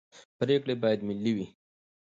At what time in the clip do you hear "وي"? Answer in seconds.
1.35-1.47